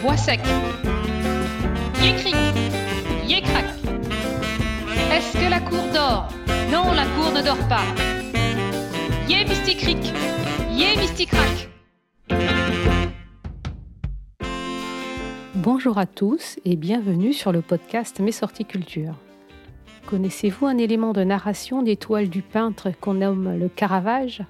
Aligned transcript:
Voix 0.00 0.16
sec. 0.16 0.38
Yécrac. 3.26 3.64
Est-ce 5.12 5.32
que 5.32 5.50
la 5.50 5.58
cour 5.58 5.82
dort? 5.92 6.28
Non, 6.70 6.92
la 6.92 7.04
cour 7.04 7.32
ne 7.34 7.42
dort 7.44 7.68
pas. 7.68 7.82
Yé 9.28 9.44
mysticric, 9.44 10.14
yé 10.70 10.96
mysticrac. 10.96 11.68
Bonjour 15.56 15.98
à 15.98 16.06
tous 16.06 16.60
et 16.64 16.76
bienvenue 16.76 17.32
sur 17.32 17.50
le 17.50 17.60
podcast 17.60 18.20
Mes 18.20 18.30
sorties 18.30 18.66
culture. 18.66 19.16
Connaissez-vous 20.06 20.66
un 20.66 20.78
élément 20.78 21.12
de 21.12 21.24
narration 21.24 21.82
des 21.82 21.96
toiles 21.96 22.28
du 22.28 22.42
peintre 22.42 22.92
qu'on 23.00 23.14
nomme 23.14 23.58
le 23.58 23.68
Caravage? 23.68 24.44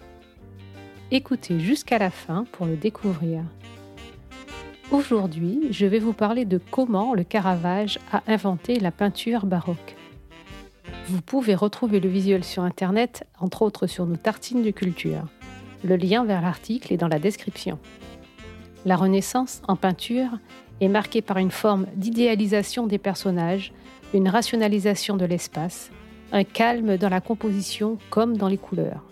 Écoutez 1.10 1.58
jusqu'à 1.58 1.96
la 1.96 2.10
fin 2.10 2.44
pour 2.52 2.66
le 2.66 2.76
découvrir. 2.76 3.44
Aujourd'hui, 4.90 5.68
je 5.70 5.84
vais 5.84 5.98
vous 5.98 6.14
parler 6.14 6.46
de 6.46 6.58
comment 6.70 7.12
le 7.12 7.22
Caravage 7.22 7.98
a 8.10 8.22
inventé 8.26 8.80
la 8.80 8.90
peinture 8.90 9.44
baroque. 9.44 9.96
Vous 11.08 11.20
pouvez 11.20 11.54
retrouver 11.54 12.00
le 12.00 12.08
visuel 12.08 12.42
sur 12.42 12.62
Internet, 12.62 13.26
entre 13.38 13.60
autres 13.60 13.86
sur 13.86 14.06
nos 14.06 14.16
tartines 14.16 14.62
de 14.62 14.70
culture. 14.70 15.26
Le 15.84 15.96
lien 15.96 16.24
vers 16.24 16.40
l'article 16.40 16.90
est 16.90 16.96
dans 16.96 17.06
la 17.08 17.18
description. 17.18 17.78
La 18.86 18.96
Renaissance 18.96 19.60
en 19.68 19.76
peinture 19.76 20.38
est 20.80 20.88
marquée 20.88 21.20
par 21.20 21.36
une 21.36 21.50
forme 21.50 21.84
d'idéalisation 21.94 22.86
des 22.86 22.98
personnages, 22.98 23.74
une 24.14 24.30
rationalisation 24.30 25.18
de 25.18 25.26
l'espace, 25.26 25.90
un 26.32 26.44
calme 26.44 26.96
dans 26.96 27.10
la 27.10 27.20
composition 27.20 27.98
comme 28.08 28.38
dans 28.38 28.48
les 28.48 28.56
couleurs. 28.56 29.04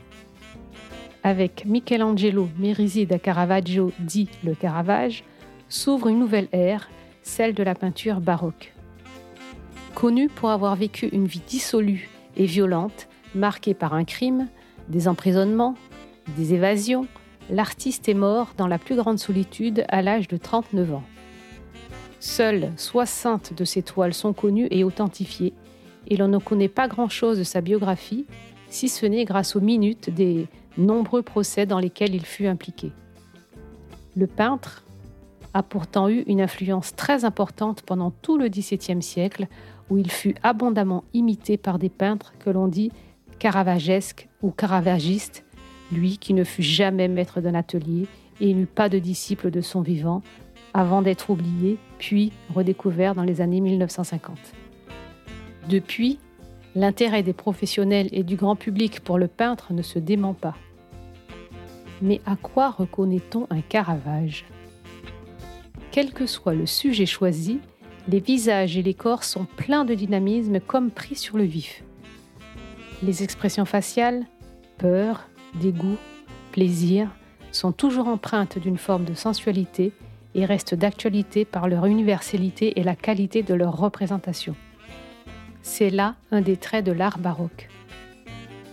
Avec 1.22 1.66
Michelangelo 1.66 2.48
Merisi 2.58 3.04
da 3.04 3.18
Caravaggio 3.18 3.92
dit 3.98 4.30
le 4.42 4.54
Caravage, 4.54 5.22
s'ouvre 5.68 6.08
une 6.08 6.18
nouvelle 6.18 6.48
ère, 6.52 6.88
celle 7.22 7.54
de 7.54 7.62
la 7.62 7.74
peinture 7.74 8.20
baroque. 8.20 8.72
Connu 9.94 10.28
pour 10.28 10.50
avoir 10.50 10.76
vécu 10.76 11.08
une 11.08 11.26
vie 11.26 11.42
dissolue 11.46 12.08
et 12.36 12.46
violente, 12.46 13.08
marquée 13.34 13.74
par 13.74 13.94
un 13.94 14.04
crime, 14.04 14.48
des 14.88 15.08
emprisonnements, 15.08 15.74
des 16.36 16.54
évasions, 16.54 17.06
l'artiste 17.50 18.08
est 18.08 18.14
mort 18.14 18.52
dans 18.56 18.66
la 18.66 18.78
plus 18.78 18.96
grande 18.96 19.18
solitude 19.18 19.84
à 19.88 20.02
l'âge 20.02 20.28
de 20.28 20.36
39 20.36 20.94
ans. 20.94 21.04
Seules 22.20 22.72
60 22.76 23.54
de 23.54 23.64
ses 23.64 23.82
toiles 23.82 24.14
sont 24.14 24.32
connues 24.32 24.68
et 24.70 24.84
authentifiées, 24.84 25.54
et 26.08 26.16
l'on 26.16 26.28
ne 26.28 26.38
connaît 26.38 26.68
pas 26.68 26.88
grand-chose 26.88 27.38
de 27.38 27.44
sa 27.44 27.60
biographie, 27.60 28.26
si 28.68 28.88
ce 28.88 29.06
n'est 29.06 29.24
grâce 29.24 29.56
aux 29.56 29.60
minutes 29.60 30.10
des 30.10 30.46
nombreux 30.76 31.22
procès 31.22 31.66
dans 31.66 31.78
lesquels 31.78 32.14
il 32.14 32.24
fut 32.24 32.46
impliqué. 32.46 32.92
Le 34.16 34.26
peintre 34.26 34.85
a 35.56 35.62
pourtant 35.62 36.10
eu 36.10 36.20
une 36.26 36.42
influence 36.42 36.94
très 36.94 37.24
importante 37.24 37.80
pendant 37.80 38.10
tout 38.10 38.36
le 38.36 38.48
XVIIe 38.48 39.02
siècle, 39.02 39.46
où 39.88 39.96
il 39.96 40.10
fut 40.10 40.34
abondamment 40.42 41.04
imité 41.14 41.56
par 41.56 41.78
des 41.78 41.88
peintres 41.88 42.34
que 42.38 42.50
l'on 42.50 42.68
dit 42.68 42.92
caravagesques 43.38 44.28
ou 44.42 44.50
caravagistes, 44.50 45.46
lui 45.90 46.18
qui 46.18 46.34
ne 46.34 46.44
fut 46.44 46.62
jamais 46.62 47.08
maître 47.08 47.40
d'un 47.40 47.54
atelier 47.54 48.06
et 48.38 48.52
n'eut 48.52 48.66
pas 48.66 48.90
de 48.90 48.98
disciple 48.98 49.50
de 49.50 49.62
son 49.62 49.80
vivant, 49.80 50.20
avant 50.74 51.00
d'être 51.00 51.30
oublié, 51.30 51.78
puis 51.96 52.32
redécouvert 52.54 53.14
dans 53.14 53.22
les 53.22 53.40
années 53.40 53.62
1950. 53.62 54.36
Depuis, 55.70 56.18
l'intérêt 56.74 57.22
des 57.22 57.32
professionnels 57.32 58.10
et 58.12 58.24
du 58.24 58.36
grand 58.36 58.56
public 58.56 59.00
pour 59.00 59.16
le 59.16 59.26
peintre 59.26 59.72
ne 59.72 59.80
se 59.80 59.98
dément 59.98 60.34
pas. 60.34 60.54
Mais 62.02 62.20
à 62.26 62.36
quoi 62.36 62.68
reconnaît-on 62.68 63.46
un 63.48 63.62
Caravage? 63.62 64.44
Quel 65.96 66.12
que 66.12 66.26
soit 66.26 66.52
le 66.52 66.66
sujet 66.66 67.06
choisi, 67.06 67.58
les 68.06 68.20
visages 68.20 68.76
et 68.76 68.82
les 68.82 68.92
corps 68.92 69.24
sont 69.24 69.46
pleins 69.46 69.86
de 69.86 69.94
dynamisme 69.94 70.60
comme 70.60 70.90
pris 70.90 71.14
sur 71.16 71.38
le 71.38 71.44
vif. 71.44 71.82
Les 73.02 73.22
expressions 73.22 73.64
faciales, 73.64 74.26
peur, 74.76 75.26
dégoût, 75.54 75.96
plaisir, 76.52 77.08
sont 77.50 77.72
toujours 77.72 78.08
empreintes 78.08 78.58
d'une 78.58 78.76
forme 78.76 79.06
de 79.06 79.14
sensualité 79.14 79.90
et 80.34 80.44
restent 80.44 80.74
d'actualité 80.74 81.46
par 81.46 81.66
leur 81.66 81.86
universalité 81.86 82.78
et 82.78 82.82
la 82.82 82.94
qualité 82.94 83.42
de 83.42 83.54
leur 83.54 83.74
représentation. 83.74 84.54
C'est 85.62 85.88
là 85.88 86.16
un 86.30 86.42
des 86.42 86.58
traits 86.58 86.84
de 86.84 86.92
l'art 86.92 87.16
baroque. 87.16 87.70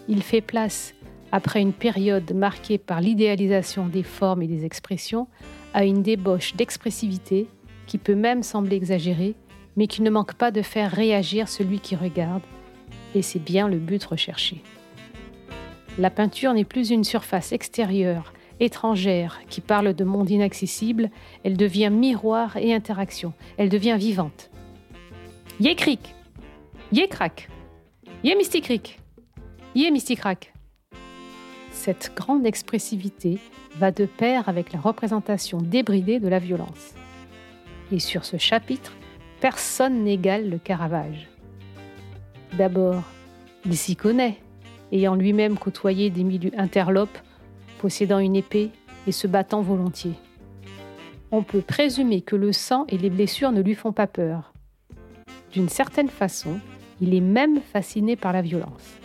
Il 0.09 0.23
fait 0.23 0.41
place 0.41 0.93
après 1.31 1.61
une 1.61 1.71
période 1.71 2.33
marquée 2.33 2.77
par 2.77 2.99
l'idéalisation 2.99 3.87
des 3.87 4.03
formes 4.03 4.41
et 4.41 4.47
des 4.47 4.65
expressions, 4.65 5.29
à 5.73 5.85
une 5.85 6.03
débauche 6.03 6.55
d'expressivité 6.55 7.47
qui 7.87 7.97
peut 7.97 8.15
même 8.15 8.43
sembler 8.43 8.75
exagérée, 8.75 9.35
mais 9.75 9.87
qui 9.87 10.01
ne 10.01 10.09
manque 10.09 10.33
pas 10.33 10.51
de 10.51 10.61
faire 10.61 10.91
réagir 10.91 11.49
celui 11.49 11.79
qui 11.79 11.95
regarde, 11.95 12.43
et 13.15 13.21
c'est 13.21 13.39
bien 13.39 13.67
le 13.67 13.77
but 13.77 14.03
recherché. 14.03 14.61
La 15.97 16.09
peinture 16.09 16.53
n'est 16.53 16.63
plus 16.63 16.89
une 16.89 17.03
surface 17.03 17.51
extérieure, 17.51 18.33
étrangère, 18.59 19.41
qui 19.49 19.61
parle 19.61 19.93
de 19.93 20.03
monde 20.03 20.29
inaccessible, 20.29 21.09
elle 21.43 21.57
devient 21.57 21.89
miroir 21.91 22.57
et 22.57 22.73
interaction, 22.73 23.33
elle 23.57 23.69
devient 23.69 23.97
vivante. 23.99 24.49
Yé 25.59 25.75
cric 25.75 26.15
Yé 26.91 27.07
crac 27.07 27.49
Yé 28.23 28.35
mysticric 28.35 28.99
Yé 29.75 29.91
mysticrac 29.91 30.52
cette 31.73 32.13
grande 32.15 32.45
expressivité 32.45 33.39
va 33.77 33.91
de 33.91 34.05
pair 34.05 34.47
avec 34.47 34.71
la 34.71 34.79
représentation 34.79 35.59
débridée 35.59 36.19
de 36.19 36.27
la 36.27 36.39
violence. 36.39 36.93
Et 37.91 37.99
sur 37.99 38.23
ce 38.23 38.37
chapitre, 38.37 38.93
personne 39.41 40.03
n'égale 40.03 40.49
le 40.49 40.57
Caravage. 40.57 41.27
D'abord, 42.57 43.03
il 43.65 43.75
s'y 43.75 43.95
connaît, 43.95 44.37
ayant 44.91 45.15
lui-même 45.15 45.57
côtoyé 45.57 46.09
des 46.09 46.23
milieux 46.23 46.51
interlopes, 46.57 47.17
possédant 47.79 48.19
une 48.19 48.35
épée 48.35 48.69
et 49.07 49.11
se 49.11 49.27
battant 49.27 49.61
volontiers. 49.61 50.15
On 51.31 51.43
peut 51.43 51.61
présumer 51.61 52.21
que 52.21 52.35
le 52.35 52.53
sang 52.53 52.85
et 52.87 52.97
les 52.97 53.09
blessures 53.09 53.51
ne 53.51 53.61
lui 53.61 53.73
font 53.73 53.91
pas 53.91 54.07
peur. 54.07 54.53
D'une 55.51 55.69
certaine 55.69 56.09
façon, 56.09 56.59
il 57.01 57.13
est 57.13 57.21
même 57.21 57.59
fasciné 57.59 58.15
par 58.15 58.31
la 58.31 58.41
violence 58.41 59.02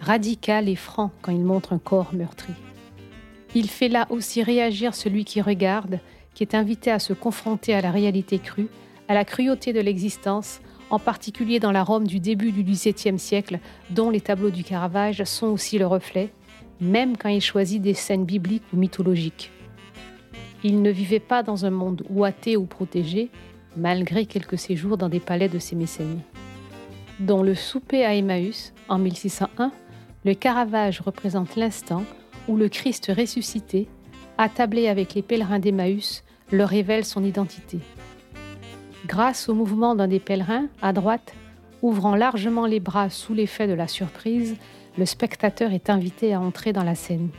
radical 0.00 0.68
et 0.68 0.76
franc 0.76 1.10
quand 1.22 1.32
il 1.32 1.44
montre 1.44 1.72
un 1.72 1.78
corps 1.78 2.14
meurtri. 2.14 2.52
Il 3.54 3.68
fait 3.68 3.88
là 3.88 4.06
aussi 4.10 4.42
réagir 4.42 4.94
celui 4.94 5.24
qui 5.24 5.40
regarde, 5.40 5.98
qui 6.34 6.42
est 6.42 6.54
invité 6.54 6.90
à 6.90 6.98
se 6.98 7.12
confronter 7.12 7.74
à 7.74 7.80
la 7.80 7.90
réalité 7.90 8.38
crue, 8.38 8.68
à 9.08 9.14
la 9.14 9.24
cruauté 9.24 9.72
de 9.72 9.80
l'existence, 9.80 10.60
en 10.88 10.98
particulier 10.98 11.60
dans 11.60 11.72
la 11.72 11.82
Rome 11.82 12.06
du 12.06 12.20
début 12.20 12.52
du 12.52 12.62
XVIIe 12.62 13.18
siècle, 13.18 13.58
dont 13.90 14.10
les 14.10 14.20
tableaux 14.20 14.50
du 14.50 14.64
Caravage 14.64 15.24
sont 15.24 15.48
aussi 15.48 15.78
le 15.78 15.86
reflet, 15.86 16.32
même 16.80 17.16
quand 17.16 17.28
il 17.28 17.40
choisit 17.40 17.82
des 17.82 17.94
scènes 17.94 18.24
bibliques 18.24 18.64
ou 18.72 18.76
mythologiques. 18.76 19.50
Il 20.62 20.82
ne 20.82 20.90
vivait 20.90 21.20
pas 21.20 21.42
dans 21.42 21.64
un 21.64 21.70
monde 21.70 22.04
ouaté 22.08 22.56
ou 22.56 22.66
protégé, 22.66 23.30
malgré 23.76 24.26
quelques 24.26 24.58
séjours 24.58 24.96
dans 24.96 25.08
des 25.08 25.20
palais 25.20 25.48
de 25.48 25.58
ses 25.58 25.76
mécènes. 25.76 26.20
Dont 27.18 27.42
le 27.42 27.54
souper 27.54 28.04
à 28.04 28.14
Emmaüs, 28.14 28.72
en 28.88 28.98
1601, 28.98 29.72
le 30.24 30.34
Caravage 30.34 31.00
représente 31.00 31.56
l'instant 31.56 32.04
où 32.48 32.56
le 32.56 32.68
Christ 32.68 33.12
ressuscité, 33.16 33.88
attablé 34.38 34.88
avec 34.88 35.14
les 35.14 35.22
pèlerins 35.22 35.58
d'Emmaüs, 35.58 36.24
leur 36.52 36.68
révèle 36.68 37.04
son 37.04 37.24
identité. 37.24 37.78
Grâce 39.06 39.48
au 39.48 39.54
mouvement 39.54 39.94
d'un 39.94 40.08
des 40.08 40.20
pèlerins, 40.20 40.68
à 40.82 40.92
droite, 40.92 41.34
ouvrant 41.82 42.16
largement 42.16 42.66
les 42.66 42.80
bras 42.80 43.08
sous 43.08 43.34
l'effet 43.34 43.66
de 43.66 43.72
la 43.72 43.88
surprise, 43.88 44.56
le 44.98 45.06
spectateur 45.06 45.72
est 45.72 45.88
invité 45.88 46.34
à 46.34 46.40
entrer 46.40 46.72
dans 46.72 46.84
la 46.84 46.94
scène. 46.94 47.30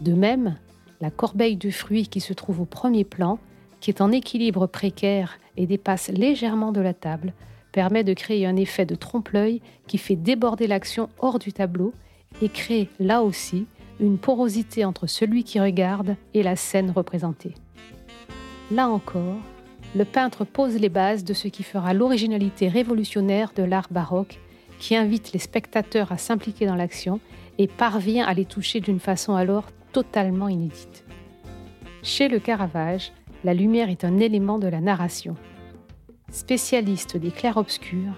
De 0.00 0.12
même, 0.12 0.56
la 1.00 1.10
corbeille 1.10 1.56
de 1.56 1.70
fruits 1.70 2.06
qui 2.06 2.20
se 2.20 2.32
trouve 2.32 2.60
au 2.60 2.64
premier 2.64 3.04
plan, 3.04 3.38
qui 3.80 3.90
est 3.90 4.00
en 4.00 4.12
équilibre 4.12 4.66
précaire 4.66 5.38
et 5.56 5.66
dépasse 5.66 6.08
légèrement 6.08 6.72
de 6.72 6.80
la 6.80 6.94
table, 6.94 7.32
permet 7.76 8.04
de 8.04 8.14
créer 8.14 8.46
un 8.46 8.56
effet 8.56 8.86
de 8.86 8.94
trompe-l'œil 8.94 9.60
qui 9.86 9.98
fait 9.98 10.16
déborder 10.16 10.66
l'action 10.66 11.10
hors 11.18 11.38
du 11.38 11.52
tableau 11.52 11.92
et 12.40 12.48
crée 12.48 12.88
là 12.98 13.22
aussi 13.22 13.66
une 14.00 14.16
porosité 14.16 14.86
entre 14.86 15.06
celui 15.06 15.44
qui 15.44 15.60
regarde 15.60 16.16
et 16.32 16.42
la 16.42 16.56
scène 16.56 16.90
représentée. 16.90 17.52
Là 18.70 18.88
encore, 18.88 19.36
le 19.94 20.06
peintre 20.06 20.46
pose 20.46 20.76
les 20.76 20.88
bases 20.88 21.22
de 21.22 21.34
ce 21.34 21.48
qui 21.48 21.62
fera 21.62 21.92
l'originalité 21.92 22.68
révolutionnaire 22.68 23.52
de 23.54 23.62
l'art 23.62 23.88
baroque 23.90 24.40
qui 24.78 24.96
invite 24.96 25.34
les 25.34 25.38
spectateurs 25.38 26.12
à 26.12 26.16
s'impliquer 26.16 26.64
dans 26.64 26.76
l'action 26.76 27.20
et 27.58 27.66
parvient 27.66 28.24
à 28.24 28.32
les 28.32 28.46
toucher 28.46 28.80
d'une 28.80 29.00
façon 29.00 29.34
alors 29.34 29.66
totalement 29.92 30.48
inédite. 30.48 31.04
Chez 32.02 32.28
le 32.28 32.38
Caravage, 32.38 33.12
la 33.44 33.52
lumière 33.52 33.90
est 33.90 34.04
un 34.04 34.16
élément 34.16 34.58
de 34.58 34.66
la 34.66 34.80
narration. 34.80 35.36
Spécialiste 36.36 37.16
des 37.16 37.30
clairs-obscurs, 37.30 38.12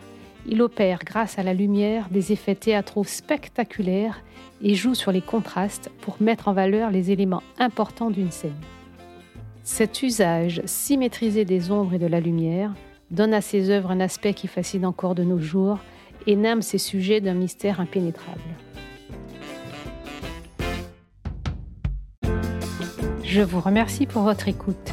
il 0.45 0.61
opère 0.61 1.05
grâce 1.05 1.39
à 1.39 1.45
la 1.45 1.55
lumière 1.55 2.09
des 2.11 2.33
effets 2.33 2.57
théâtraux 2.57 3.05
spectaculaires 3.05 4.25
et 4.61 4.75
joue 4.75 4.97
sur 4.97 5.13
les 5.13 5.21
contrastes 5.21 5.89
pour 6.01 6.17
mettre 6.21 6.49
en 6.49 6.53
valeur 6.53 6.91
les 6.91 7.13
éléments 7.13 7.45
importants 7.61 8.11
d'une 8.11 8.33
scène. 8.33 8.61
Cet 9.63 10.03
usage 10.03 10.63
si 10.65 10.99
maîtrisé 10.99 11.45
des 11.45 11.71
ombres 11.71 11.95
et 11.95 12.01
de 12.01 12.09
la 12.09 12.19
lumière 12.19 12.75
donne 13.13 13.33
à 13.33 13.41
ses 13.41 13.71
œuvres 13.71 13.93
un 13.93 14.01
aspect 14.01 14.35
qui 14.35 14.49
fascine 14.49 14.85
encore 14.85 15.15
de 15.15 15.23
nos 15.23 15.39
jours 15.39 15.79
et 16.27 16.35
nomme 16.35 16.61
ses 16.61 16.79
sujets 16.79 17.21
d'un 17.21 17.35
mystère 17.35 17.79
impénétrable. 17.79 18.41
Je 23.23 23.43
vous 23.43 23.61
remercie 23.61 24.07
pour 24.07 24.23
votre 24.23 24.49
écoute. 24.49 24.93